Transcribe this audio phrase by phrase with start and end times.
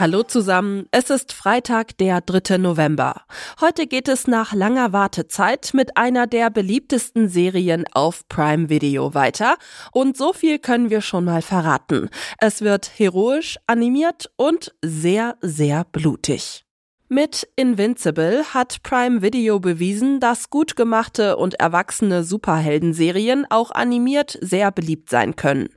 [0.00, 2.56] Hallo zusammen, es ist Freitag, der 3.
[2.56, 3.20] November.
[3.60, 9.58] Heute geht es nach langer Wartezeit mit einer der beliebtesten Serien auf Prime Video weiter.
[9.92, 12.08] Und so viel können wir schon mal verraten.
[12.38, 16.64] Es wird heroisch, animiert und sehr, sehr blutig.
[17.12, 24.70] Mit Invincible hat Prime Video bewiesen, dass gut gemachte und erwachsene Superhelden-Serien auch animiert sehr
[24.70, 25.70] beliebt sein können.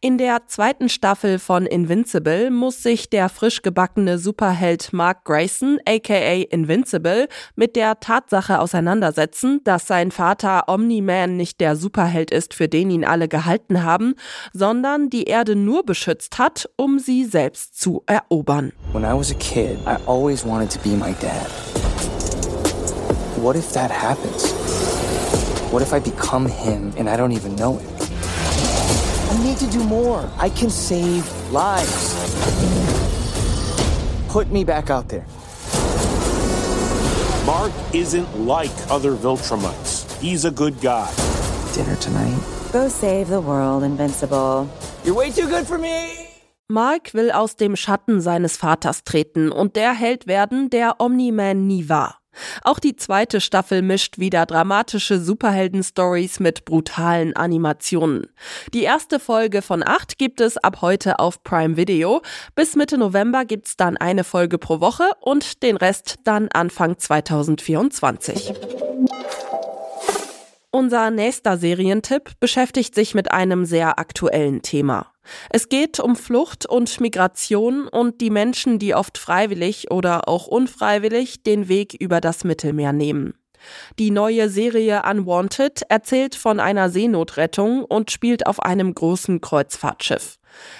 [0.00, 6.46] In der zweiten Staffel von Invincible muss sich der frisch gebackene Superheld Mark Grayson, aka
[6.48, 12.88] Invincible, mit der Tatsache auseinandersetzen, dass sein Vater Omni-Man nicht der Superheld ist, für den
[12.88, 14.14] ihn alle gehalten haben,
[14.54, 18.72] sondern die Erde nur beschützt hat, um sie selbst zu erobern.
[18.94, 21.46] When I was a kid, I always wanted to to be my dad.
[23.38, 24.52] What if that happens?
[25.72, 27.86] What if I become him and I don't even know it?
[29.30, 30.28] I need to do more.
[30.38, 32.14] I can save lives.
[34.28, 35.26] Put me back out there.
[37.46, 40.20] Mark isn't like other Viltrumites.
[40.20, 41.10] He's a good guy.
[41.74, 42.38] Dinner tonight?
[42.72, 44.68] Go save the world, Invincible.
[45.04, 46.27] You're way too good for me!
[46.70, 51.88] Mark will aus dem Schatten seines Vaters treten und der Held werden, der Omni-Man nie
[51.88, 52.20] war.
[52.62, 58.26] Auch die zweite Staffel mischt wieder dramatische Superhelden-Stories mit brutalen Animationen.
[58.74, 62.20] Die erste Folge von acht gibt es ab heute auf Prime Video.
[62.54, 68.52] Bis Mitte November gibt's dann eine Folge pro Woche und den Rest dann Anfang 2024.
[70.70, 75.10] Unser nächster Serientipp beschäftigt sich mit einem sehr aktuellen Thema.
[75.48, 81.42] Es geht um Flucht und Migration und die Menschen, die oft freiwillig oder auch unfreiwillig
[81.42, 83.32] den Weg über das Mittelmeer nehmen.
[83.98, 90.38] Die neue Serie Unwanted erzählt von einer Seenotrettung und spielt auf einem großen Kreuzfahrtschiff.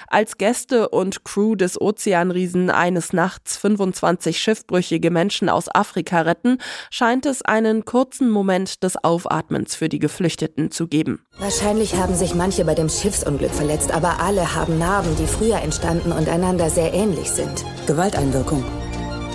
[0.08, 6.58] Als Gäste und Crew des Ozeanriesen eines Nachts 25 schiffbrüchige Menschen aus Afrika retten,
[6.90, 11.24] scheint es einen kurzen Moment des Aufatmens für die Geflüchteten zu geben.
[11.38, 16.12] Wahrscheinlich haben sich manche bei dem Schiffsunglück verletzt, aber alle haben Narben, die früher entstanden
[16.12, 17.64] und einander sehr ähnlich sind.
[17.86, 18.64] Gewalteinwirkung.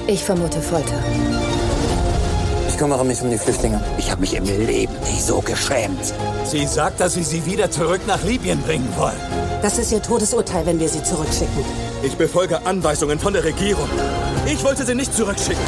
[0.07, 1.01] Ich vermute Folter.
[2.73, 3.79] Ich kümmere mich um die Flüchtlinge.
[3.99, 6.11] Ich habe mich im Leben nie so geschämt.
[6.43, 9.15] Sie sagt, dass Sie sie wieder zurück nach Libyen bringen wollen.
[9.61, 11.63] Das ist Ihr Todesurteil, wenn wir sie zurückschicken.
[12.01, 13.87] Ich befolge Anweisungen von der Regierung.
[14.47, 15.63] Ich wollte sie nicht zurückschicken.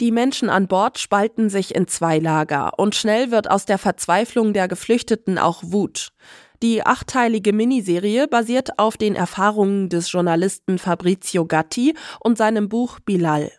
[0.00, 4.52] Die Menschen an Bord spalten sich in zwei Lager und schnell wird aus der Verzweiflung
[4.52, 6.08] der Geflüchteten auch Wut.
[6.60, 13.52] Die achteilige Miniserie basiert auf den Erfahrungen des Journalisten Fabrizio Gatti und seinem Buch Bilal.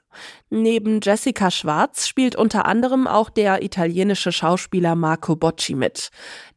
[0.49, 6.09] Neben Jessica Schwarz spielt unter anderem auch der italienische Schauspieler Marco Bocci mit.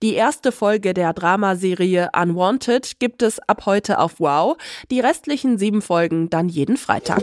[0.03, 4.56] Die erste Folge der Dramaserie Unwanted gibt es ab heute auf Wow,
[4.91, 7.22] die restlichen sieben Folgen dann jeden Freitag.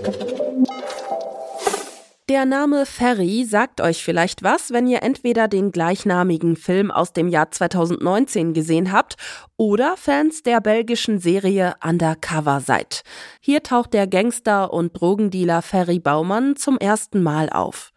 [2.29, 7.29] Der Name Ferry sagt euch vielleicht was, wenn ihr entweder den gleichnamigen Film aus dem
[7.29, 9.15] Jahr 2019 gesehen habt
[9.55, 13.03] oder Fans der belgischen Serie Undercover seid.
[13.39, 17.93] Hier taucht der Gangster und Drogendealer Ferry Baumann zum ersten Mal auf.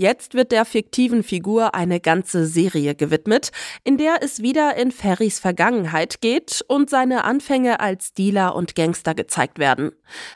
[0.00, 3.50] Jetzt wird der fiktiven Figur eine ganze Serie gewidmet,
[3.82, 9.16] in der es wieder in Ferrys Vergangenheit geht und seine Anfänge als Dealer und Gangster
[9.16, 9.90] gezeigt werden.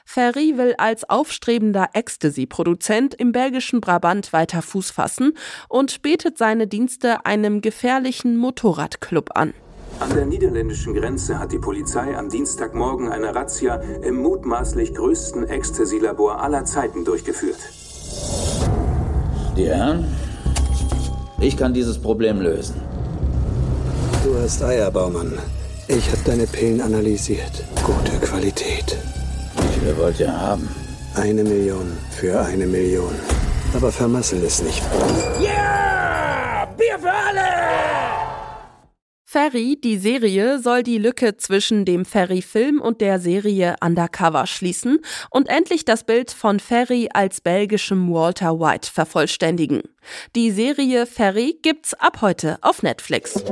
[0.05, 5.35] Ferry will als aufstrebender Ecstasy-Produzent im belgischen Brabant weiter Fuß fassen
[5.69, 9.55] und bietet seine Dienste einem gefährlichen Motorradclub an.
[10.01, 16.43] An der niederländischen Grenze hat die Polizei am Dienstagmorgen eine Razzia im mutmaßlich größten Ecstasy-Labor
[16.43, 17.61] aller Zeiten durchgeführt.
[19.63, 20.05] Die Herren,
[21.39, 22.75] ich kann dieses Problem lösen.
[24.25, 25.39] Du hast Eier, Baumann.
[25.87, 27.63] Ich habe deine Pillen analysiert.
[27.85, 28.97] Gute Qualität.
[29.55, 30.69] Wie viel wollt ihr haben?
[31.15, 33.15] Eine Million für eine Million.
[33.73, 34.83] Aber vermassel es nicht.
[35.41, 36.67] Yeah!
[36.77, 37.72] Bier für alle!
[39.33, 44.99] Ferry, die Serie, soll die Lücke zwischen dem Ferry-Film und der Serie Undercover schließen
[45.31, 49.85] und endlich das Bild von Ferry als belgischem Walter White vervollständigen.
[50.37, 53.43] Die Serie Ferry gibt's ab heute auf Netflix.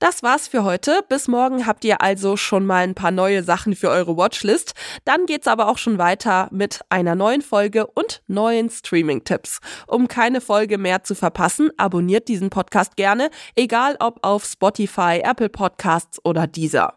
[0.00, 1.04] Das war's für heute.
[1.10, 4.72] Bis morgen habt ihr also schon mal ein paar neue Sachen für eure Watchlist.
[5.04, 9.60] Dann geht's aber auch schon weiter mit einer neuen Folge und neuen Streaming-Tipps.
[9.86, 15.50] Um keine Folge mehr zu verpassen, abonniert diesen Podcast gerne, egal ob auf Spotify, Apple
[15.50, 16.94] Podcasts oder dieser.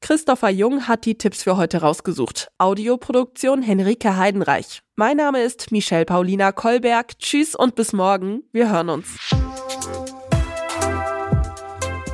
[0.00, 2.48] Christopher Jung hat die Tipps für heute rausgesucht.
[2.58, 4.82] Audioproduktion Henrike Heidenreich.
[4.96, 7.16] Mein Name ist Michelle Paulina Kolberg.
[7.20, 8.42] Tschüss und bis morgen.
[8.50, 9.06] Wir hören uns.